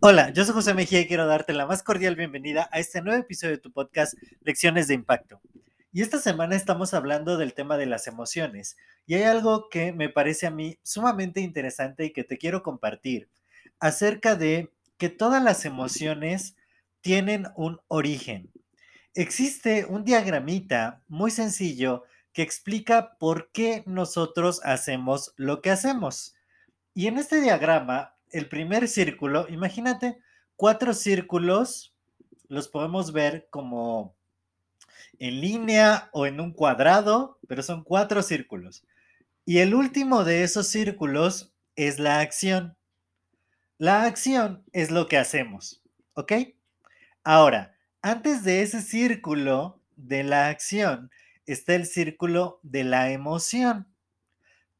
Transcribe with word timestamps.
Hola, 0.00 0.30
yo 0.32 0.44
soy 0.44 0.54
José 0.54 0.74
Mejía 0.74 1.00
y 1.00 1.08
quiero 1.08 1.26
darte 1.26 1.52
la 1.52 1.66
más 1.66 1.82
cordial 1.82 2.14
bienvenida 2.14 2.68
a 2.70 2.78
este 2.78 3.02
nuevo 3.02 3.20
episodio 3.20 3.56
de 3.56 3.60
tu 3.60 3.72
podcast 3.72 4.14
Lecciones 4.42 4.86
de 4.86 4.94
Impacto. 4.94 5.40
Y 5.92 6.02
esta 6.02 6.18
semana 6.18 6.54
estamos 6.54 6.94
hablando 6.94 7.36
del 7.36 7.52
tema 7.52 7.76
de 7.76 7.86
las 7.86 8.06
emociones. 8.06 8.76
Y 9.06 9.14
hay 9.14 9.24
algo 9.24 9.68
que 9.68 9.92
me 9.92 10.08
parece 10.08 10.46
a 10.46 10.52
mí 10.52 10.78
sumamente 10.84 11.40
interesante 11.40 12.04
y 12.04 12.12
que 12.12 12.22
te 12.22 12.38
quiero 12.38 12.62
compartir 12.62 13.28
acerca 13.80 14.36
de 14.36 14.72
que 14.98 15.08
todas 15.08 15.42
las 15.42 15.64
emociones 15.64 16.54
tienen 17.00 17.48
un 17.56 17.80
origen. 17.88 18.52
Existe 19.14 19.84
un 19.84 20.04
diagramita 20.04 21.02
muy 21.08 21.32
sencillo 21.32 22.04
que 22.38 22.44
explica 22.44 23.16
por 23.18 23.50
qué 23.50 23.82
nosotros 23.84 24.60
hacemos 24.62 25.34
lo 25.34 25.60
que 25.60 25.72
hacemos. 25.72 26.36
Y 26.94 27.08
en 27.08 27.18
este 27.18 27.40
diagrama 27.40 28.14
el 28.30 28.48
primer 28.48 28.86
círculo, 28.86 29.48
imagínate, 29.48 30.20
cuatro 30.54 30.94
círculos 30.94 31.96
los 32.46 32.68
podemos 32.68 33.10
ver 33.10 33.48
como 33.50 34.14
en 35.18 35.40
línea 35.40 36.10
o 36.12 36.26
en 36.26 36.38
un 36.38 36.52
cuadrado, 36.52 37.40
pero 37.48 37.64
son 37.64 37.82
cuatro 37.82 38.22
círculos. 38.22 38.84
Y 39.44 39.58
el 39.58 39.74
último 39.74 40.22
de 40.22 40.44
esos 40.44 40.68
círculos 40.68 41.52
es 41.74 41.98
la 41.98 42.20
acción. 42.20 42.76
La 43.78 44.04
acción 44.04 44.62
es 44.72 44.92
lo 44.92 45.08
que 45.08 45.18
hacemos, 45.18 45.82
¿ok? 46.14 46.34
Ahora, 47.24 47.74
antes 48.00 48.44
de 48.44 48.62
ese 48.62 48.80
círculo 48.80 49.80
de 49.96 50.22
la 50.22 50.46
acción 50.46 51.10
está 51.52 51.74
el 51.74 51.86
círculo 51.86 52.60
de 52.62 52.84
la 52.84 53.10
emoción. 53.10 53.88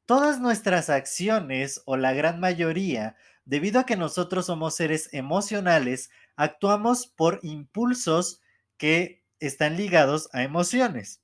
Todas 0.06 0.40
nuestras 0.40 0.90
acciones, 0.90 1.82
o 1.84 1.96
la 1.96 2.12
gran 2.12 2.40
mayoría, 2.40 3.16
debido 3.44 3.80
a 3.80 3.86
que 3.86 3.96
nosotros 3.96 4.46
somos 4.46 4.76
seres 4.76 5.08
emocionales, 5.12 6.10
actuamos 6.36 7.06
por 7.06 7.40
impulsos 7.42 8.40
que 8.76 9.24
están 9.40 9.76
ligados 9.76 10.28
a 10.32 10.42
emociones. 10.42 11.22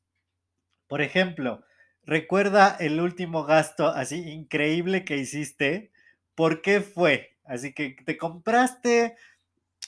Por 0.86 1.02
ejemplo, 1.02 1.64
recuerda 2.02 2.76
el 2.78 3.00
último 3.00 3.44
gasto 3.44 3.88
así 3.88 4.16
increíble 4.16 5.04
que 5.04 5.16
hiciste. 5.16 5.92
¿Por 6.34 6.62
qué 6.62 6.80
fue? 6.80 7.36
Así 7.44 7.72
que 7.72 7.96
te 8.04 8.16
compraste 8.16 9.16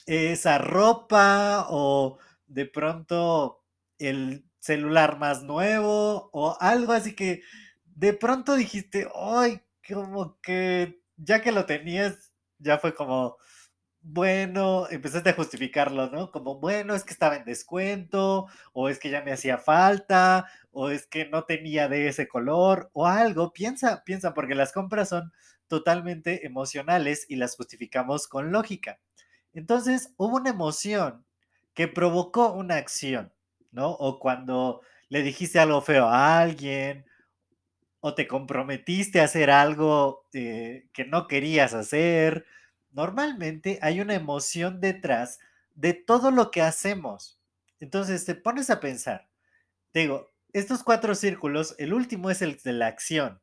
esa 0.05 0.57
ropa 0.57 1.67
o 1.69 2.17
de 2.47 2.65
pronto 2.65 3.63
el 3.99 4.46
celular 4.59 5.19
más 5.19 5.43
nuevo 5.43 6.29
o 6.33 6.57
algo 6.59 6.93
así 6.93 7.15
que 7.15 7.41
de 7.85 8.13
pronto 8.13 8.55
dijiste, 8.55 9.07
ay, 9.15 9.61
como 9.87 10.39
que 10.41 11.01
ya 11.17 11.41
que 11.41 11.51
lo 11.51 11.65
tenías 11.65 12.31
ya 12.59 12.77
fue 12.79 12.93
como, 12.95 13.37
bueno, 14.01 14.87
empezaste 14.89 15.31
a 15.31 15.33
justificarlo, 15.33 16.09
¿no? 16.09 16.31
Como, 16.31 16.59
bueno, 16.59 16.95
es 16.95 17.03
que 17.03 17.13
estaba 17.13 17.35
en 17.35 17.45
descuento, 17.45 18.47
o 18.73 18.89
es 18.89 18.99
que 18.99 19.09
ya 19.09 19.21
me 19.21 19.33
hacía 19.33 19.57
falta, 19.57 20.47
o 20.71 20.89
es 20.89 21.07
que 21.07 21.25
no 21.27 21.43
tenía 21.43 21.89
de 21.89 22.07
ese 22.07 22.27
color, 22.27 22.89
o 22.93 23.07
algo. 23.07 23.51
Piensa, 23.53 24.03
piensa, 24.05 24.33
porque 24.33 24.55
las 24.55 24.71
compras 24.71 25.09
son 25.09 25.33
totalmente 25.67 26.45
emocionales 26.45 27.25
y 27.29 27.35
las 27.35 27.55
justificamos 27.57 28.27
con 28.27 28.51
lógica. 28.51 28.99
Entonces, 29.53 30.13
hubo 30.17 30.37
una 30.37 30.51
emoción 30.51 31.25
que 31.73 31.87
provocó 31.87 32.53
una 32.53 32.75
acción, 32.77 33.33
¿no? 33.77 33.91
O 33.91 34.19
cuando 34.19 34.81
le 35.07 35.21
dijiste 35.21 35.59
algo 35.59 35.81
feo 35.81 36.07
a 36.07 36.39
alguien, 36.39 37.05
o 37.99 38.15
te 38.15 38.27
comprometiste 38.27 39.21
a 39.21 39.25
hacer 39.25 39.51
algo 39.51 40.25
eh, 40.33 40.87
que 40.93 41.05
no 41.05 41.27
querías 41.27 41.73
hacer. 41.73 42.45
Normalmente 42.91 43.79
hay 43.81 44.01
una 44.01 44.15
emoción 44.15 44.81
detrás 44.81 45.39
de 45.75 45.93
todo 45.93 46.31
lo 46.31 46.49
que 46.49 46.61
hacemos. 46.63 47.39
Entonces 47.79 48.25
te 48.25 48.33
pones 48.33 48.69
a 48.71 48.79
pensar, 48.79 49.29
digo, 49.93 50.31
estos 50.53 50.83
cuatro 50.83 51.13
círculos, 51.13 51.75
el 51.77 51.93
último 51.93 52.31
es 52.31 52.41
el 52.41 52.57
de 52.57 52.73
la 52.73 52.87
acción, 52.87 53.41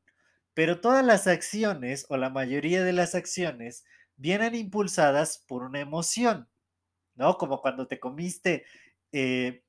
pero 0.55 0.81
todas 0.81 1.05
las 1.05 1.29
acciones 1.29 2.07
o 2.09 2.17
la 2.17 2.31
mayoría 2.31 2.83
de 2.83 2.93
las 2.93 3.15
acciones 3.15 3.85
vienen 4.17 4.57
impulsadas 4.57 5.45
por 5.47 5.63
una 5.63 5.81
emoción, 5.81 6.49
¿no? 7.15 7.39
Como 7.39 7.61
cuando 7.61 7.87
te 7.87 8.01
comiste 8.01 8.65
eh, 9.13 9.64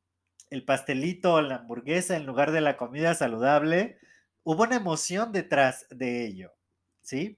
el 0.55 0.63
pastelito 0.63 1.33
o 1.33 1.41
la 1.41 1.57
hamburguesa 1.57 2.15
en 2.15 2.25
lugar 2.25 2.51
de 2.51 2.61
la 2.61 2.77
comida 2.77 3.13
saludable, 3.13 3.99
hubo 4.43 4.63
una 4.63 4.77
emoción 4.77 5.31
detrás 5.31 5.85
de 5.89 6.25
ello, 6.25 6.53
¿sí? 7.01 7.37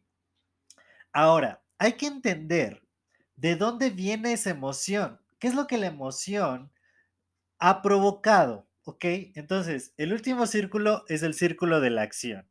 Ahora, 1.12 1.62
hay 1.80 1.94
que 1.94 2.08
entender 2.08 2.84
de 3.36 3.56
dónde 3.56 3.90
viene 3.90 4.34
esa 4.34 4.52
emoción, 4.52 5.20
qué 5.40 5.48
es 5.48 5.56
lo 5.56 5.68
que 5.68 5.78
la 5.78 5.88
emoción 5.88 6.72
ha 7.60 7.82
provocado, 7.82 8.68
¿ok? 8.84 9.06
Entonces, 9.36 9.94
el 9.98 10.14
último 10.14 10.46
círculo 10.46 11.04
es 11.08 11.24
el 11.24 11.34
círculo 11.34 11.82
de 11.82 11.90
la 11.90 12.04
acción. 12.04 12.48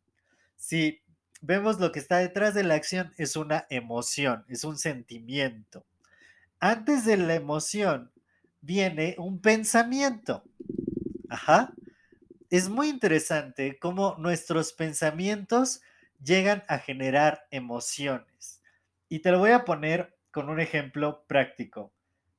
Si 0.57 1.01
vemos 1.41 1.79
lo 1.79 1.93
que 1.93 2.01
está 2.01 2.19
detrás 2.19 2.55
de 2.55 2.65
la 2.65 2.75
acción, 2.75 3.13
es 3.19 3.37
una 3.37 3.67
emoción, 3.71 4.45
es 4.49 4.65
un 4.65 4.79
sentimiento. 4.79 5.87
Antes 6.59 7.05
de 7.05 7.17
la 7.19 7.35
emoción 7.35 8.11
viene 8.67 9.15
un 9.19 9.41
pensamiento. 9.41 10.45
Ajá 11.29 11.73
es 12.51 12.69
muy 12.69 12.89
interesante 12.89 13.79
cómo 13.79 14.17
nuestros 14.19 14.73
pensamientos 14.73 15.81
llegan 16.23 16.63
a 16.69 16.79
generar 16.79 17.47
emociones. 17.51 18.63
Y 19.09 19.21
te 19.21 19.31
lo 19.31 19.39
voy 19.39 19.51
a 19.51 19.65
poner 19.65 20.17
con 20.31 20.49
un 20.49 20.61
ejemplo 20.61 21.25
práctico. 21.27 21.93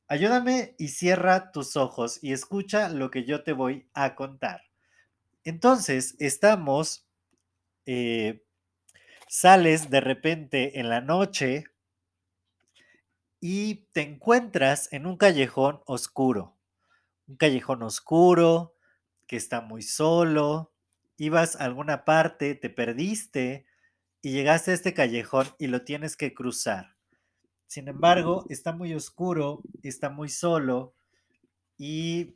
Ayúdame 0.07 0.75
y 0.77 0.89
cierra 0.89 1.51
tus 1.51 1.75
ojos 1.75 2.19
y 2.23 2.31
escucha 2.31 2.89
lo 2.89 3.11
que 3.11 3.25
yo 3.25 3.43
te 3.43 3.51
voy 3.51 3.89
a 3.93 4.15
contar. 4.15 4.61
Entonces, 5.43 6.15
estamos, 6.19 7.05
eh, 7.85 8.43
sales 9.27 9.89
de 9.89 9.99
repente 9.99 10.79
en 10.79 10.89
la 10.89 11.01
noche 11.01 11.65
y 13.41 13.87
te 13.91 14.01
encuentras 14.01 14.91
en 14.93 15.05
un 15.05 15.17
callejón 15.17 15.81
oscuro. 15.85 16.55
Un 17.27 17.35
callejón 17.35 17.83
oscuro, 17.83 18.76
que 19.27 19.35
está 19.35 19.61
muy 19.61 19.81
solo, 19.81 20.71
ibas 21.17 21.55
a 21.55 21.65
alguna 21.65 22.05
parte, 22.05 22.55
te 22.55 22.69
perdiste 22.69 23.65
y 24.21 24.31
llegaste 24.31 24.71
a 24.71 24.73
este 24.73 24.93
callejón 24.93 25.47
y 25.59 25.67
lo 25.67 25.83
tienes 25.83 26.15
que 26.15 26.33
cruzar. 26.33 26.95
Sin 27.67 27.87
embargo, 27.89 28.45
está 28.49 28.71
muy 28.71 28.93
oscuro, 28.93 29.61
está 29.83 30.09
muy 30.09 30.29
solo 30.29 30.95
y 31.77 32.35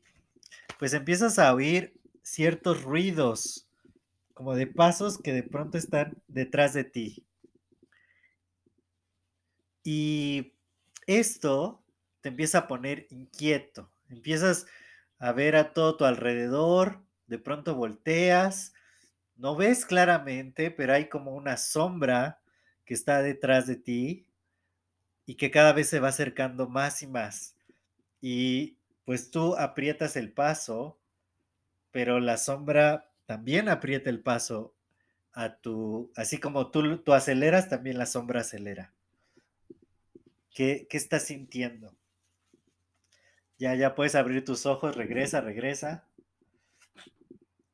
pues 0.77 0.93
empiezas 0.93 1.39
a 1.39 1.53
oír 1.53 1.93
ciertos 2.21 2.83
ruidos, 2.83 3.67
como 4.33 4.55
de 4.55 4.67
pasos 4.67 5.17
que 5.17 5.33
de 5.33 5.43
pronto 5.43 5.77
están 5.77 6.21
detrás 6.27 6.73
de 6.73 6.83
ti. 6.83 7.25
Y 9.83 10.53
esto 11.07 11.83
te 12.21 12.29
empieza 12.29 12.59
a 12.59 12.67
poner 12.67 13.07
inquieto, 13.09 13.91
empiezas 14.09 14.67
a 15.21 15.31
ver 15.33 15.55
a 15.55 15.71
todo 15.71 15.97
tu 15.97 16.05
alrededor, 16.05 16.99
de 17.27 17.37
pronto 17.37 17.75
volteas, 17.75 18.73
no 19.35 19.55
ves 19.55 19.85
claramente, 19.85 20.71
pero 20.71 20.93
hay 20.93 21.09
como 21.09 21.35
una 21.35 21.57
sombra 21.57 22.41
que 22.85 22.95
está 22.95 23.21
detrás 23.21 23.67
de 23.67 23.75
ti 23.75 24.25
y 25.27 25.35
que 25.35 25.51
cada 25.51 25.73
vez 25.73 25.89
se 25.89 25.99
va 25.99 26.07
acercando 26.07 26.67
más 26.67 27.03
y 27.03 27.07
más. 27.07 27.55
Y 28.19 28.77
pues 29.05 29.29
tú 29.29 29.55
aprietas 29.55 30.15
el 30.15 30.33
paso, 30.33 30.99
pero 31.91 32.19
la 32.19 32.37
sombra 32.37 33.11
también 33.27 33.69
aprieta 33.69 34.09
el 34.09 34.21
paso 34.21 34.73
a 35.33 35.55
tu, 35.57 36.11
así 36.15 36.39
como 36.39 36.71
tú, 36.71 36.97
tú 36.97 37.13
aceleras, 37.13 37.69
también 37.69 37.99
la 37.99 38.07
sombra 38.07 38.41
acelera. 38.41 38.91
¿Qué, 40.51 40.87
qué 40.89 40.97
estás 40.97 41.25
sintiendo? 41.25 41.95
Ya, 43.61 43.75
ya 43.75 43.93
puedes 43.93 44.15
abrir 44.15 44.43
tus 44.43 44.65
ojos, 44.65 44.95
regresa, 44.95 45.39
regresa. 45.39 46.07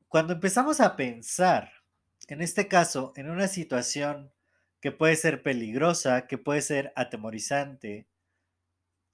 Cuando 0.09 0.33
empezamos 0.33 0.81
a 0.81 0.97
pensar 0.97 1.71
en 2.27 2.41
este 2.41 2.67
caso, 2.67 3.13
en 3.15 3.29
una 3.29 3.47
situación 3.47 4.33
que 4.81 4.91
puede 4.91 5.15
ser 5.15 5.43
peligrosa, 5.43 6.27
que 6.27 6.37
puede 6.37 6.61
ser 6.61 6.91
atemorizante, 6.97 8.05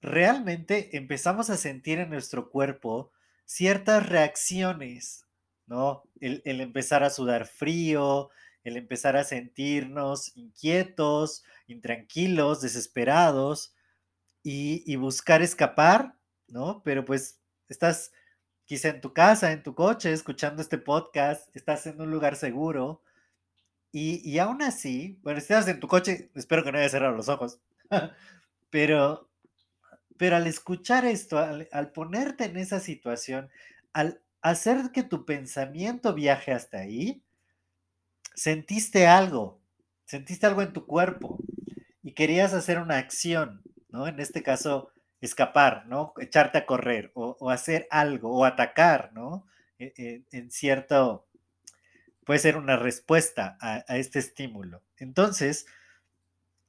realmente 0.00 0.96
empezamos 0.96 1.48
a 1.48 1.56
sentir 1.56 2.00
en 2.00 2.10
nuestro 2.10 2.50
cuerpo 2.50 3.12
ciertas 3.44 4.08
reacciones, 4.08 5.28
¿no? 5.66 6.02
El, 6.20 6.42
empezar 6.44 7.04
a 7.04 7.10
sudar 7.10 7.46
frío, 7.46 8.30
el 8.64 8.76
empezar 8.76 9.16
a 9.16 9.22
sentirnos 9.22 10.36
inquietos, 10.36 11.44
intranquilos, 11.68 12.62
desesperados 12.62 13.76
y, 14.42 14.82
y 14.92 14.96
buscar 14.96 15.40
escapar, 15.40 16.13
¿no? 16.48 16.82
Pero 16.84 17.04
pues 17.04 17.40
estás 17.68 18.12
quizá 18.64 18.88
en 18.88 19.00
tu 19.00 19.12
casa, 19.12 19.52
en 19.52 19.62
tu 19.62 19.74
coche, 19.74 20.12
escuchando 20.12 20.62
este 20.62 20.78
podcast, 20.78 21.54
estás 21.54 21.86
en 21.86 22.00
un 22.00 22.10
lugar 22.10 22.36
seguro. 22.36 23.02
Y, 23.92 24.28
y 24.28 24.38
aún 24.38 24.62
así, 24.62 25.18
bueno, 25.22 25.38
estás 25.38 25.68
en 25.68 25.80
tu 25.80 25.86
coche, 25.88 26.30
espero 26.34 26.64
que 26.64 26.72
no 26.72 26.78
hayas 26.78 26.90
cerrado 26.90 27.14
los 27.14 27.28
ojos, 27.28 27.60
pero, 28.70 29.28
pero 30.16 30.36
al 30.36 30.46
escuchar 30.48 31.04
esto, 31.04 31.38
al, 31.38 31.68
al 31.70 31.92
ponerte 31.92 32.44
en 32.44 32.56
esa 32.56 32.80
situación, 32.80 33.50
al 33.92 34.20
hacer 34.42 34.90
que 34.92 35.04
tu 35.04 35.24
pensamiento 35.24 36.12
viaje 36.12 36.52
hasta 36.52 36.78
ahí, 36.78 37.22
sentiste 38.34 39.06
algo, 39.06 39.60
sentiste 40.06 40.46
algo 40.46 40.62
en 40.62 40.72
tu 40.72 40.86
cuerpo 40.86 41.38
y 42.02 42.12
querías 42.12 42.52
hacer 42.52 42.78
una 42.78 42.98
acción, 42.98 43.62
¿no? 43.88 44.08
En 44.08 44.20
este 44.20 44.42
caso, 44.42 44.90
escapar, 45.24 45.86
¿no? 45.86 46.12
Echarte 46.18 46.58
a 46.58 46.66
correr 46.66 47.10
o, 47.14 47.50
hacer 47.50 47.86
algo 47.90 48.36
o 48.36 48.44
atacar, 48.44 49.12
¿no? 49.12 49.46
E, 49.78 49.92
e, 49.96 50.22
en, 50.36 50.50
cierto, 50.50 51.26
puede 52.24 52.40
ser 52.40 52.56
una 52.56 52.76
respuesta 52.76 53.56
a, 53.60 53.84
este 53.96 54.18
estímulo. 54.18 54.82
Entonces, 54.98 55.66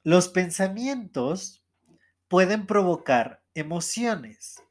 los 0.02 0.28
pensamientos 0.28 1.64
pueden 2.28 2.66
provocar 2.66 3.42
emociones, 3.54 4.62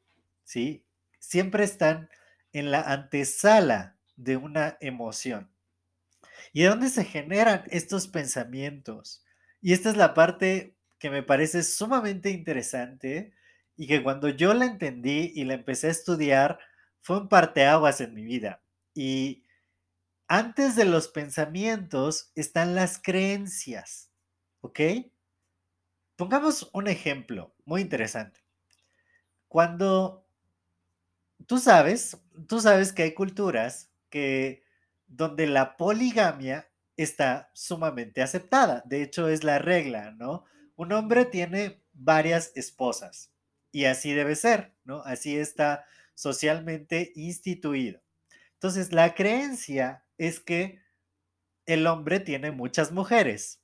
¿sí? 0.44 0.84
Siempre 1.18 1.64
están 1.64 2.08
en 2.52 2.70
la 2.70 2.80
antesala 2.80 3.96
de 4.16 4.36
una 4.36 4.76
emoción. 4.80 5.50
¿Y 6.52 6.62
de 6.62 6.68
dónde 6.68 6.88
se 6.88 7.04
generan 7.04 7.64
estos 7.68 8.08
pensamientos? 8.08 9.24
Y 9.60 9.72
esta 9.72 9.90
es 9.90 9.96
la 9.96 10.14
parte 10.14 10.76
que 10.98 11.10
me 11.10 11.22
parece 11.22 11.62
sumamente 11.62 12.30
interesante 12.30 13.32
y 13.76 13.86
que 13.86 14.02
cuando 14.02 14.28
yo 14.28 14.54
la 14.54 14.64
entendí 14.64 15.32
y 15.34 15.44
la 15.44 15.54
empecé 15.54 15.88
a 15.88 15.90
estudiar, 15.90 16.58
fue 17.00 17.18
un 17.20 17.28
parteaguas 17.28 18.00
en 18.00 18.14
mi 18.14 18.24
vida. 18.24 18.62
Y 18.94 19.44
antes 20.28 20.76
de 20.76 20.84
los 20.84 21.08
pensamientos 21.08 22.32
están 22.34 22.74
las 22.74 23.00
creencias, 23.00 24.10
¿ok? 24.60 24.80
Pongamos 26.16 26.70
un 26.72 26.88
ejemplo 26.88 27.54
muy 27.64 27.82
interesante. 27.82 28.40
Cuando 29.48 30.26
tú 31.46 31.58
sabes, 31.58 32.18
tú 32.48 32.60
sabes 32.60 32.92
que 32.92 33.02
hay 33.04 33.14
culturas 33.14 33.92
que 34.10 34.64
donde 35.06 35.46
la 35.46 35.76
poligamia 35.76 36.68
está 36.96 37.50
sumamente 37.54 38.22
aceptada. 38.22 38.82
De 38.86 39.02
hecho, 39.02 39.28
es 39.28 39.44
la 39.44 39.58
regla, 39.58 40.12
¿no? 40.12 40.44
Un 40.74 40.92
hombre 40.92 41.24
tiene 41.24 41.84
varias 41.92 42.52
esposas. 42.56 43.35
Y 43.76 43.84
así 43.84 44.14
debe 44.14 44.36
ser, 44.36 44.72
¿no? 44.84 45.02
Así 45.02 45.36
está 45.36 45.84
socialmente 46.14 47.12
instituido. 47.14 48.00
Entonces, 48.54 48.90
la 48.90 49.14
creencia 49.14 50.02
es 50.16 50.40
que 50.40 50.80
el 51.66 51.86
hombre 51.86 52.20
tiene 52.20 52.52
muchas 52.52 52.90
mujeres 52.90 53.60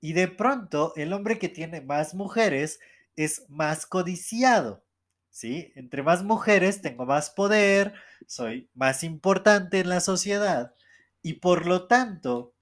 y 0.00 0.12
de 0.12 0.28
pronto 0.28 0.92
el 0.94 1.12
hombre 1.12 1.40
que 1.40 1.48
tiene 1.48 1.80
más 1.80 2.14
mujeres 2.14 2.78
es 3.16 3.44
más 3.48 3.86
codiciado, 3.86 4.84
¿sí? 5.30 5.72
Entre 5.74 6.04
más 6.04 6.22
mujeres 6.22 6.80
tengo 6.80 7.04
más 7.04 7.30
poder, 7.30 7.92
soy 8.28 8.70
más 8.72 9.02
importante 9.02 9.80
en 9.80 9.88
la 9.88 9.98
sociedad 9.98 10.76
y 11.22 11.40
por 11.40 11.66
lo 11.66 11.88
tanto, 11.88 12.54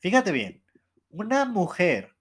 fíjate 0.00 0.32
bien, 0.32 0.64
una 1.08 1.44
mujer 1.44 2.16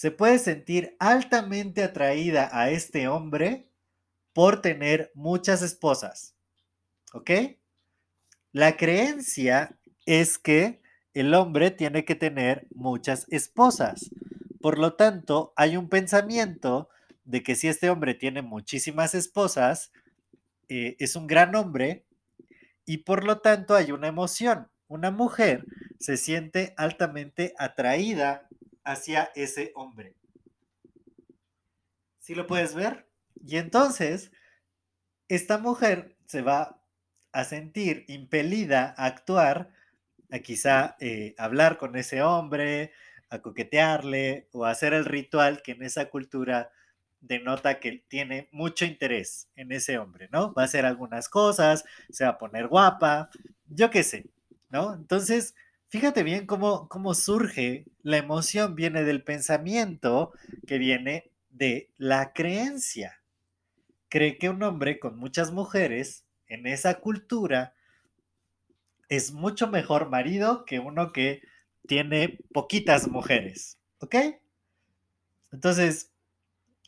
se 0.00 0.10
puede 0.10 0.38
sentir 0.38 0.96
altamente 0.98 1.84
atraída 1.84 2.48
a 2.54 2.70
este 2.70 3.06
hombre 3.06 3.68
por 4.32 4.62
tener 4.62 5.12
muchas 5.14 5.60
esposas. 5.60 6.34
¿Ok? 7.12 7.30
La 8.50 8.78
creencia 8.78 9.78
es 10.06 10.38
que 10.38 10.80
el 11.12 11.34
hombre 11.34 11.70
tiene 11.70 12.06
que 12.06 12.14
tener 12.14 12.66
muchas 12.74 13.26
esposas. 13.28 14.08
Por 14.62 14.78
lo 14.78 14.94
tanto, 14.94 15.52
hay 15.54 15.76
un 15.76 15.90
pensamiento 15.90 16.88
de 17.24 17.42
que 17.42 17.54
si 17.54 17.68
este 17.68 17.90
hombre 17.90 18.14
tiene 18.14 18.40
muchísimas 18.40 19.14
esposas, 19.14 19.92
eh, 20.70 20.96
es 20.98 21.14
un 21.14 21.26
gran 21.26 21.54
hombre 21.54 22.06
y 22.86 22.96
por 23.04 23.22
lo 23.22 23.40
tanto 23.40 23.74
hay 23.74 23.92
una 23.92 24.08
emoción. 24.08 24.70
Una 24.88 25.10
mujer 25.10 25.66
se 25.98 26.16
siente 26.16 26.72
altamente 26.78 27.52
atraída 27.58 28.48
hacia 28.84 29.30
ese 29.34 29.72
hombre. 29.74 30.14
¿Sí 32.18 32.34
lo 32.34 32.46
puedes 32.46 32.74
ver? 32.74 33.08
Y 33.44 33.56
entonces, 33.56 34.30
esta 35.28 35.58
mujer 35.58 36.16
se 36.26 36.42
va 36.42 36.80
a 37.32 37.44
sentir 37.44 38.04
impelida 38.08 38.94
a 38.96 39.06
actuar, 39.06 39.72
a 40.30 40.38
quizá 40.40 40.96
eh, 41.00 41.34
hablar 41.38 41.78
con 41.78 41.96
ese 41.96 42.22
hombre, 42.22 42.92
a 43.30 43.40
coquetearle 43.40 44.48
o 44.52 44.64
a 44.64 44.70
hacer 44.70 44.92
el 44.92 45.04
ritual 45.04 45.62
que 45.62 45.72
en 45.72 45.82
esa 45.82 46.10
cultura 46.10 46.70
denota 47.20 47.78
que 47.78 48.04
tiene 48.08 48.48
mucho 48.50 48.84
interés 48.84 49.48
en 49.54 49.72
ese 49.72 49.98
hombre, 49.98 50.28
¿no? 50.32 50.52
Va 50.54 50.62
a 50.62 50.64
hacer 50.64 50.86
algunas 50.86 51.28
cosas, 51.28 51.84
se 52.10 52.24
va 52.24 52.30
a 52.30 52.38
poner 52.38 52.66
guapa, 52.66 53.30
yo 53.68 53.90
qué 53.90 54.02
sé, 54.02 54.26
¿no? 54.70 54.94
Entonces, 54.94 55.54
Fíjate 55.90 56.22
bien 56.22 56.46
cómo, 56.46 56.88
cómo 56.88 57.14
surge 57.14 57.84
la 58.02 58.16
emoción, 58.16 58.76
viene 58.76 59.02
del 59.02 59.24
pensamiento 59.24 60.32
que 60.64 60.78
viene 60.78 61.32
de 61.50 61.90
la 61.98 62.32
creencia. 62.32 63.20
Cree 64.08 64.38
que 64.38 64.48
un 64.48 64.62
hombre 64.62 65.00
con 65.00 65.18
muchas 65.18 65.50
mujeres 65.50 66.24
en 66.46 66.68
esa 66.68 67.00
cultura 67.00 67.74
es 69.08 69.32
mucho 69.32 69.66
mejor 69.66 70.08
marido 70.08 70.64
que 70.64 70.78
uno 70.78 71.12
que 71.12 71.42
tiene 71.88 72.38
poquitas 72.52 73.08
mujeres. 73.08 73.80
¿Ok? 73.98 74.14
Entonces, 75.50 76.12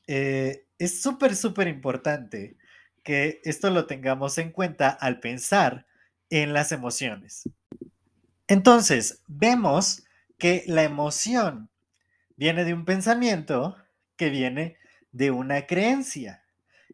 eh, 0.07 0.65
es 0.79 1.03
súper, 1.03 1.35
súper 1.35 1.67
importante 1.67 2.57
que 3.03 3.41
esto 3.43 3.69
lo 3.71 3.87
tengamos 3.87 4.39
en 4.39 4.53
cuenta 4.53 4.91
al 4.91 5.19
pensar 5.19 5.87
en 6.31 6.53
las 6.53 6.71
emociones. 6.71 7.49
Entonces, 8.53 9.23
vemos 9.29 10.03
que 10.37 10.63
la 10.67 10.83
emoción 10.83 11.71
viene 12.37 12.67
de 12.67 12.75
un 12.75 12.85
pensamiento 12.85 13.79
que 14.17 14.29
viene 14.29 14.77
de 15.11 15.31
una 15.31 15.67
creencia. 15.67 16.45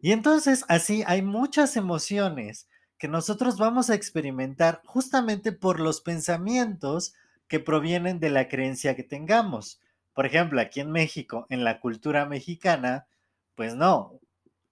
Y 0.00 0.12
entonces 0.12 0.64
así 0.68 1.02
hay 1.04 1.20
muchas 1.20 1.76
emociones 1.76 2.68
que 2.96 3.08
nosotros 3.08 3.58
vamos 3.58 3.90
a 3.90 3.96
experimentar 3.96 4.82
justamente 4.84 5.50
por 5.50 5.80
los 5.80 6.00
pensamientos 6.00 7.12
que 7.48 7.58
provienen 7.58 8.20
de 8.20 8.30
la 8.30 8.46
creencia 8.46 8.94
que 8.94 9.02
tengamos. 9.02 9.80
Por 10.14 10.26
ejemplo, 10.26 10.60
aquí 10.60 10.78
en 10.78 10.92
México, 10.92 11.48
en 11.50 11.64
la 11.64 11.80
cultura 11.80 12.24
mexicana, 12.24 13.08
pues 13.56 13.74
no, 13.74 14.20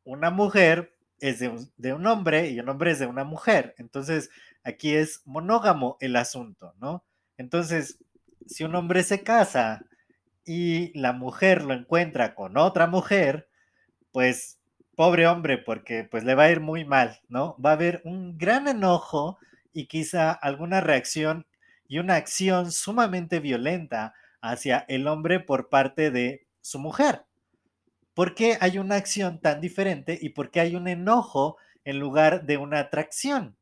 una 0.05 0.31
mujer 0.31 0.97
es 1.19 1.41
de 1.41 1.93
un, 1.93 2.07
hombre 2.07 2.51
y 2.51 2.61
un 2.61 2.69
hombre 2.69 2.91
es 2.93 2.99
de 2.99 3.07
una 3.07 3.25
mujer. 3.25 3.75
Entonces, 3.79 4.31
Aquí 4.67 4.97
es 4.97 5.23
monógamo 5.27 5.97
el 6.01 6.17
asunto, 6.17 6.75
¿no? 6.81 7.05
Entonces, 7.39 8.01
si 8.47 8.65
un 8.65 8.75
hombre 8.75 9.05
se 9.05 9.23
casa 9.23 9.85
y 10.45 10.91
la 10.99 11.13
mujer 11.13 11.63
lo 11.63 11.73
encuentra 11.73 12.35
con 12.35 12.57
otra 12.57 12.89
mujer, 12.89 13.49
pues 14.11 14.59
pobre 14.97 15.29
hombre, 15.29 15.57
porque 15.57 16.03
pues 16.03 16.25
le 16.25 16.35
va 16.35 16.45
a 16.45 16.51
ir 16.51 16.59
muy 16.59 16.85
mal, 16.85 17.21
¿no? 17.29 17.57
Va 17.65 17.71
a 17.71 17.75
haber 17.75 18.03
un 18.05 18.39
gran 18.39 18.67
enojo 18.67 19.39
y 19.73 19.87
quizá 19.87 20.33
alguna 20.33 20.81
reacción 20.81 21.47
y 21.87 21.99
una 22.01 22.17
acción 22.17 22.73
sumamente 22.73 23.39
violenta 23.39 24.15
hacia 24.41 24.85
el 24.89 25.07
hombre 25.07 25.39
por 25.39 25.69
parte 25.69 26.11
de 26.11 26.45
su 26.61 26.81
mujer. 26.81 27.25
¿Por 28.15 28.35
qué 28.35 28.59
hay 28.61 28.79
una 28.79 28.97
acción 28.97 29.41
tan 29.41 29.61
diferente 29.61 30.19
y 30.21 30.31
por 30.31 30.51
qué 30.51 30.59
hay 30.59 30.75
un 30.75 30.89
enojo 30.89 31.57
en 31.85 32.01
lugar 32.01 32.47
de 32.47 32.57
una 32.57 32.81
atracción? 32.81 33.57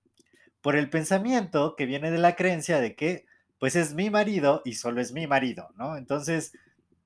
Por 0.64 0.76
el 0.76 0.88
pensamiento 0.88 1.76
que 1.76 1.85
viene 1.85 2.11
de 2.11 2.16
la 2.16 2.37
creencia 2.37 2.80
de 2.80 2.97
que 2.97 3.26
pues 3.59 3.76
es 3.76 3.92
mi 3.92 4.09
marido 4.09 4.62
y 4.64 4.76
solo 4.76 5.02
es 5.02 5.12
mi 5.12 5.26
marido, 5.26 5.68
¿no? 5.76 5.99
Entonces, 5.99 6.52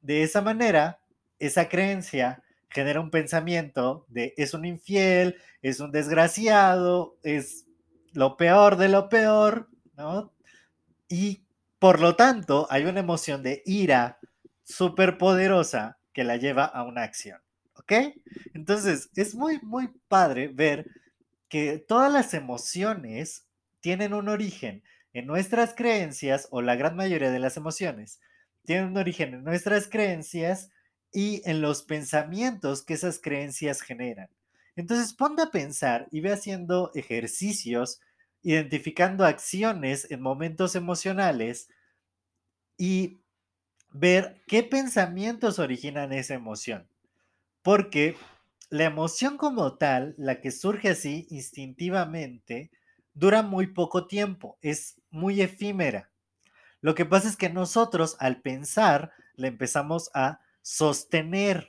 de 0.01 0.23
esa 0.23 0.43
manera, 0.43 1.01
esa 1.41 1.69
creencia 1.69 2.45
genera 2.71 3.01
un 3.01 3.11
pensamiento 3.11 4.07
de 4.11 4.33
es 4.37 4.55
un 4.55 4.65
infiel, 4.65 5.37
es 5.61 5.81
un 5.81 5.91
desgraciado, 5.91 7.19
es 7.25 7.67
lo 8.13 8.37
peor 8.37 8.77
de 8.77 8.91
lo 8.91 9.09
peor, 9.09 9.69
¿no? 9.97 10.33
Y 11.09 11.43
Por 11.81 12.01
lo 12.01 12.17
tanto, 12.17 12.69
hay 12.71 12.85
una 12.87 13.01
emoción 13.01 13.43
de 13.43 13.63
ira 13.67 14.21
súper 14.65 15.19
poderosa 15.19 15.99
que 16.13 16.25
la 16.25 16.37
lleva 16.37 16.65
a 16.65 16.85
una 16.85 17.03
acción. 17.05 17.41
¿Ok? 17.75 17.93
Entonces, 18.55 19.11
es 19.17 19.35
muy, 19.35 19.61
muy 19.63 19.89
padre 20.09 20.49
ver 20.49 20.87
que 21.49 21.79
todas 21.79 22.13
las 22.13 22.35
emociones 22.35 23.48
tienen 23.81 24.15
un 24.15 24.29
origen 24.29 24.83
en 25.13 25.27
nuestras 25.27 25.75
creencias, 25.75 26.49
o 26.51 26.63
la 26.63 26.77
gran 26.77 26.97
mayoría 26.97 27.31
de 27.31 27.39
las 27.39 27.57
emociones, 27.57 28.21
tienen 28.65 28.89
un 28.89 28.97
origen 28.97 29.35
en 29.35 29.45
nuestras 29.45 29.89
creencias 29.89 30.71
y 31.13 31.43
en 31.49 31.63
los 31.63 31.83
pensamientos 31.83 32.83
que 32.83 32.95
esas 32.95 33.19
creencias 33.19 33.81
generan. 33.81 34.29
Entonces, 34.77 35.15
ponte 35.15 35.43
a 35.43 35.51
pensar 35.51 36.07
y 36.11 36.21
ve 36.21 36.33
haciendo 36.33 36.93
ejercicios 36.95 38.01
identificando 38.43 39.25
acciones 39.25 40.11
en 40.11 40.21
momentos 40.21 40.75
emocionales 40.75 41.69
y 42.77 43.19
ver 43.91 44.43
qué 44.47 44.63
pensamientos 44.63 45.59
originan 45.59 46.13
esa 46.13 46.35
emoción. 46.35 46.89
Porque 47.63 48.17
la 48.71 48.85
emoción 48.85 49.37
como 49.37 49.77
tal, 49.77 50.15
la 50.17 50.41
que 50.41 50.51
surge 50.51 50.91
así 50.91 51.27
instintivamente, 51.31 52.71
dura 53.19 53.43
muy 53.43 53.67
poco 53.67 54.07
tiempo, 54.07 54.59
es 54.63 55.01
muy 55.11 55.41
efímera. 55.43 56.11
Lo 56.81 56.95
que 56.95 57.05
pasa 57.05 57.29
es 57.29 57.37
que 57.37 57.51
nosotros 57.51 58.17
al 58.21 58.41
pensar 58.41 59.13
la 59.35 59.49
empezamos 59.49 60.11
a 60.15 60.41
sostener. 60.63 61.69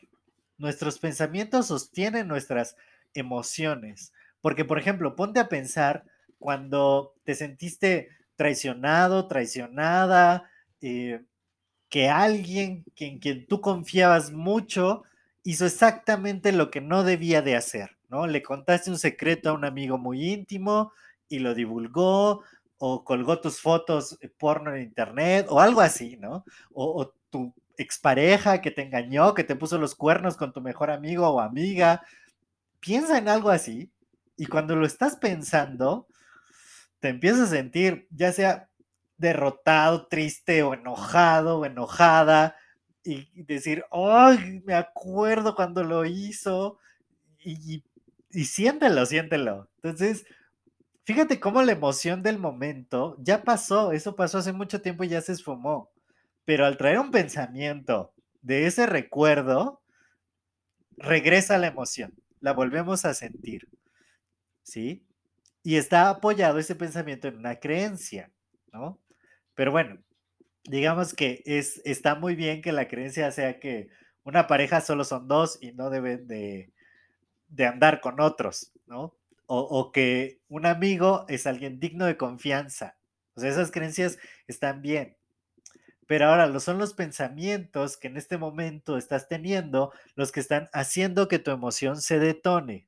Nuestros 0.57 0.99
pensamientos 0.99 1.67
sostienen 1.67 2.27
nuestras 2.27 2.75
emociones. 3.13 4.13
Porque, 4.41 4.65
por 4.65 4.77
ejemplo, 4.77 5.15
ponte 5.15 5.39
a 5.39 5.49
pensar 5.49 6.05
cuando 6.37 7.15
te 7.23 7.33
sentiste 7.33 8.09
traicionado, 8.35 9.27
traicionada, 9.27 10.49
eh, 10.81 11.23
que 11.89 12.09
alguien 12.09 12.85
en 12.97 13.19
quien 13.19 13.47
tú 13.47 13.61
confiabas 13.61 14.31
mucho 14.31 15.03
hizo 15.43 15.65
exactamente 15.65 16.51
lo 16.51 16.69
que 16.69 16.81
no 16.81 17.03
debía 17.03 17.41
de 17.41 17.55
hacer, 17.55 17.97
¿no? 18.09 18.27
Le 18.27 18.43
contaste 18.43 18.91
un 18.91 18.99
secreto 18.99 19.49
a 19.49 19.53
un 19.53 19.65
amigo 19.65 19.97
muy 19.97 20.31
íntimo 20.31 20.93
y 21.29 21.39
lo 21.39 21.53
divulgó, 21.53 22.43
o 22.77 23.03
colgó 23.03 23.39
tus 23.39 23.61
fotos 23.61 24.17
porno 24.37 24.75
en 24.75 24.83
internet, 24.83 25.47
o 25.49 25.59
algo 25.59 25.81
así, 25.81 26.17
¿no? 26.17 26.45
O, 26.73 27.01
o 27.01 27.13
tu 27.29 27.53
expareja 27.77 28.61
que 28.61 28.71
te 28.71 28.83
engañó, 28.83 29.33
que 29.33 29.43
te 29.43 29.55
puso 29.55 29.77
los 29.77 29.95
cuernos 29.95 30.35
con 30.35 30.51
tu 30.51 30.61
mejor 30.61 30.91
amigo 30.91 31.27
o 31.27 31.39
amiga. 31.39 32.01
Piensa 32.79 33.17
en 33.17 33.29
algo 33.29 33.49
así 33.49 33.91
y 34.35 34.45
cuando 34.45 34.75
lo 34.75 34.85
estás 34.85 35.15
pensando, 35.15 36.07
te 36.99 37.09
empiezas 37.09 37.49
a 37.49 37.55
sentir 37.55 38.07
ya 38.11 38.31
sea 38.31 38.69
derrotado, 39.17 40.07
triste 40.07 40.63
o 40.63 40.73
enojado 40.73 41.59
o 41.59 41.65
enojada 41.65 42.55
y 43.03 43.43
decir, 43.43 43.83
¡ay! 43.91 44.61
Me 44.65 44.73
acuerdo 44.73 45.55
cuando 45.55 45.83
lo 45.83 46.05
hizo 46.05 46.77
y, 47.39 47.83
y 48.31 48.45
siéntelo, 48.45 49.05
siéntelo. 49.05 49.69
Entonces, 49.75 50.25
fíjate 51.09 51.39
cómo 51.39 51.63
la 51.63 51.71
emoción 51.71 52.21
del 52.21 52.37
momento 52.37 53.17
ya 53.17 53.41
pasó, 53.43 53.93
eso 53.93 54.15
pasó 54.15 54.37
hace 54.37 54.53
mucho 54.53 54.79
tiempo 54.79 55.03
y 55.03 55.07
ya 55.07 55.21
se 55.21 55.31
esfumó, 55.31 55.89
pero 56.45 56.67
al 56.67 56.77
traer 56.77 56.99
un 56.99 57.09
pensamiento 57.09 58.13
de 58.43 58.67
ese 58.67 58.85
recuerdo, 58.85 59.81
regresa 60.97 61.57
la 61.57 61.65
emoción, 61.65 62.13
la 62.41 62.53
volvemos 62.53 63.05
a 63.05 63.15
sentir, 63.15 63.67
¿sí? 64.61 65.03
y 65.63 65.77
está 65.77 66.11
apoyado 66.11 66.59
ese 66.59 66.75
pensamiento 66.75 67.27
en 67.27 67.37
una 67.37 67.59
creencia, 67.59 68.31
¿no? 68.71 68.99
Pero 69.55 69.71
bueno, 69.71 69.97
digamos 70.63 71.15
que 71.15 71.41
es, 71.47 71.81
está 71.85 72.13
muy 72.13 72.35
bien 72.35 72.61
que 72.61 72.71
la 72.71 72.87
creencia 72.87 73.31
sea 73.31 73.59
que 73.59 73.89
una 74.25 74.45
pareja 74.45 74.79
solo 74.79 75.05
son 75.05 75.27
dos 75.27 75.57
y 75.59 75.71
no 75.71 75.89
deben 75.89 76.27
de, 76.27 76.71
andar 77.65 77.99
con 77.99 78.21
otros, 78.21 78.73
¿no? 78.85 79.15
O, 79.51 79.91
que 79.91 80.41
un 80.47 80.67
amigo 80.67 81.25
es 81.27 81.47
alguien 81.47 81.79
digno 81.79 82.05
de 82.05 82.17
confianza. 82.17 82.99
O 83.33 83.41
sea, 83.41 83.49
esas 83.49 83.71
creencias 83.71 84.19
están 84.47 84.83
bien. 84.83 85.17
Pero 86.05 86.27
ahora 86.27 86.45
lo 86.45 86.59
son 86.59 86.77
los 86.77 86.93
pensamientos 86.93 87.97
que 87.97 88.09
en 88.09 88.17
este 88.17 88.37
momento 88.37 88.95
estás 88.95 89.27
teniendo 89.27 89.91
los 90.13 90.31
que 90.31 90.39
están 90.39 90.69
haciendo 90.71 91.27
que 91.27 91.39
tu 91.39 91.49
emoción 91.49 91.99
se 91.99 92.19
detone. 92.19 92.87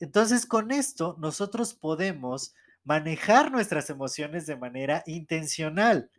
Entonces, 0.00 0.46
con 0.46 0.72
esto 0.72 1.16
nosotros 1.20 1.74
podemos 1.74 2.54
manejar 2.82 3.52
nuestras 3.52 3.88
emociones 3.90 4.46
de 4.46 4.56
manera 4.56 5.04
intencional. 5.06 6.10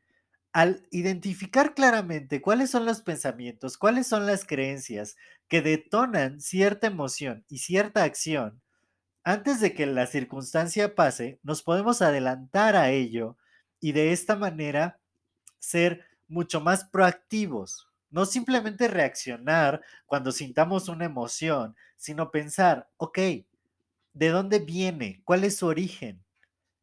Al 0.54 0.88
identificar 0.90 1.74
claramente 1.74 2.42
cuáles 2.42 2.70
son 2.70 2.86
los 2.86 3.02
pensamientos, 3.02 3.78
cuáles 3.78 4.08
son 4.08 4.26
las 4.26 4.46
creencias 4.46 5.18
que 5.50 5.62
detonan 5.62 6.40
cierta 6.40 6.88
emoción 6.88 7.44
y 7.50 7.58
cierta 7.58 8.04
acción, 8.04 8.62
antes 9.30 9.60
de 9.62 9.76
que 9.76 9.86
la 9.86 10.08
circunstancia 10.08 10.96
pase, 10.96 11.40
nos 11.44 11.62
podemos 11.62 12.02
adelantar 12.02 12.76
a 12.76 12.90
ello 12.90 13.38
y 13.80 13.92
de 13.92 14.12
esta 14.12 14.36
manera 14.36 15.00
ser 15.60 16.04
mucho 16.28 16.62
más 16.62 16.86
proactivos. 16.86 17.88
No 18.10 18.26
simplemente 18.26 18.88
reaccionar 18.88 19.82
cuando 20.08 20.32
sintamos 20.32 20.90
una 20.90 21.06
emoción, 21.06 21.76
sino 21.96 22.32
pensar, 22.32 22.90
ok, 22.98 23.20
de 24.14 24.30
dónde 24.30 24.58
viene, 24.58 25.22
cuál 25.26 25.44
es 25.44 25.58
su 25.58 25.68
origen. 25.68 26.24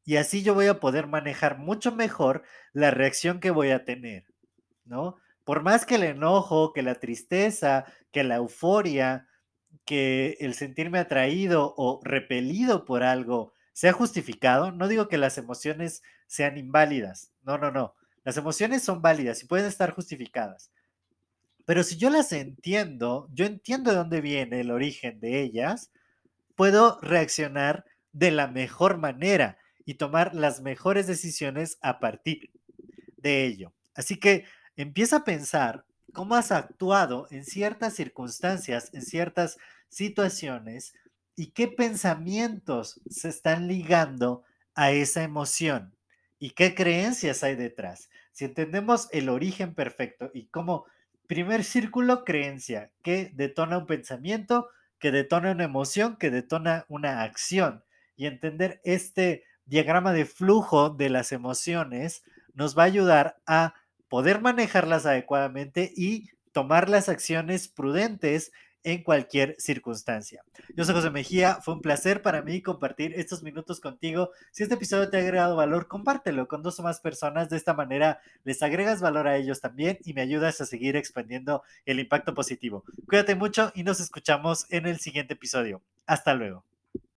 Y 0.05 0.17
así 0.17 0.45
yo 0.45 0.55
voy 0.55 0.69
a 0.69 0.79
poder 0.79 1.09
manejar 1.09 1.59
mucho 1.59 1.91
mejor 1.91 2.45
la 2.73 2.93
reacción 2.93 3.41
que 3.41 3.51
voy 3.51 3.71
a 3.71 3.85
tener, 3.85 4.25
¿no? 4.85 5.17
Por 5.43 5.65
más 5.65 5.85
que 5.85 5.97
el 5.97 6.05
enojo, 6.05 6.73
que 6.73 6.83
la 6.83 6.95
tristeza, 6.95 7.87
que 8.13 8.23
la 8.23 8.37
euforia, 8.37 9.27
que 9.87 10.37
el 10.41 10.55
sentirme 10.55 10.99
atraído 10.99 11.75
o 11.77 12.01
repelido 12.05 12.85
por 12.85 13.03
algo 13.03 13.55
sea 13.73 13.93
justificado, 13.93 14.73
no 14.73 14.89
digo 14.89 15.09
que 15.09 15.17
las 15.17 15.39
emociones 15.39 16.03
sean 16.27 16.59
inválidas, 16.59 17.31
no, 17.43 17.57
no, 17.57 17.71
no. 17.71 17.95
Las 18.25 18.37
emociones 18.37 18.83
son 18.83 19.01
válidas 19.01 19.43
y 19.43 19.47
pueden 19.47 19.67
estar 19.67 19.93
justificadas. 19.93 20.73
Pero 21.65 21.83
si 21.83 21.97
yo 21.97 22.11
las 22.11 22.33
entiendo, 22.33 23.29
yo 23.33 23.45
entiendo 23.45 23.91
de 23.91 23.97
dónde 23.97 24.21
viene 24.21 24.61
el 24.61 24.71
origen 24.71 25.21
de 25.21 25.41
ellas, 25.41 25.91
puedo 26.57 26.99
reaccionar 27.01 27.85
de 28.13 28.31
la 28.33 28.49
mejor 28.49 28.99
manera 28.99 29.59
y 29.85 29.95
tomar 29.95 30.35
las 30.35 30.61
mejores 30.61 31.07
decisiones 31.07 31.79
a 31.81 32.01
partir 32.01 32.51
de 33.19 33.45
ello. 33.45 33.73
Así 33.95 34.17
que 34.17 34.45
empieza 34.77 35.19
a 35.19 35.25
pensar 35.25 35.85
cómo 36.13 36.35
has 36.35 36.51
actuado 36.51 37.29
en 37.31 37.45
ciertas 37.45 37.95
circunstancias, 37.95 38.91
en 38.95 39.03
ciertas 39.03 39.59
situaciones 39.97 40.95
y 41.37 41.53
qué 41.53 41.69
pensamientos 41.69 43.01
se 43.09 43.31
están 43.31 43.67
ligando 43.67 44.45
a 44.75 44.91
esa 44.91 45.23
emoción 45.23 45.97
y 46.39 46.51
qué 46.51 46.75
creencias 46.75 47.43
hay 47.43 47.57
detrás. 47.57 48.11
Si 48.33 48.45
entendemos 48.45 49.09
el 49.13 49.31
origen 49.31 49.75
perfecto 49.75 50.31
y 50.35 50.49
como 50.49 50.85
primer 51.27 51.65
círculo, 51.65 52.25
creencia, 52.25 52.93
que 53.03 53.33
detona 53.35 53.79
un 53.79 53.87
pensamiento, 53.87 54.69
que 54.99 55.11
detona 55.11 55.53
una 55.53 55.65
emoción, 55.65 56.17
que 56.17 56.31
detona 56.31 56.85
una 56.89 57.23
acción. 57.23 57.83
Y 58.17 58.27
entender 58.27 58.81
este 58.85 59.45
diagrama 59.65 60.13
de 60.13 60.27
flujo 60.27 60.91
de 60.91 61.09
las 61.09 61.33
emociones 61.33 62.23
nos 62.53 62.77
va 62.77 62.83
a 62.83 62.87
ayudar 62.87 63.37
a 63.47 63.75
poder 64.09 64.43
manejarlas 64.43 65.07
adecuadamente 65.07 65.93
y 65.97 66.31
tomar 66.53 66.89
las 66.89 67.09
acciones 67.09 67.69
prudentes 67.69 68.53
en 68.87 69.03
cualquier 69.03 69.57
circunstancia. 69.59 70.45
Yo 70.77 70.85
soy 70.85 70.95
José 70.95 71.11
Mejía, 71.11 71.57
fue 71.57 71.75
un 71.75 71.81
placer 71.81 72.23
para 72.23 72.41
mí 72.43 72.63
compartir 72.63 73.15
estos 73.17 73.43
minutos 73.43 73.81
contigo. 73.81 74.31
Si 74.53 74.63
este 74.63 74.77
episodio 74.77 75.11
te 75.11 75.17
ha 75.17 75.21
agregado 75.21 75.57
valor, 75.57 75.89
compártelo 75.89 76.47
con 76.47 76.63
dos 76.63 76.79
o 76.79 76.85
más 76.85 77.01
personas. 77.01 77.49
De 77.49 77.57
esta 77.57 77.75
manera 77.75 78.21
les 78.45 78.63
agregas 78.63 79.01
valor 79.01 79.27
a 79.27 79.37
ellos 79.37 79.61
también 79.61 79.99
y 80.05 80.15
me 80.15 80.21
ayudas 80.21 80.61
a 80.61 80.67
seguir 80.67 80.95
expandiendo 80.95 81.65
el 81.85 81.99
impacto 81.99 82.33
positivo. 82.33 82.85
Cuídate 83.09 83.35
mucho 83.35 83.73
y 83.75 83.83
nos 83.83 83.99
escuchamos 83.99 84.67
en 84.71 84.87
el 84.87 85.01
siguiente 85.01 85.35
episodio. 85.35 85.83
Hasta 86.07 86.35
luego. 86.35 86.63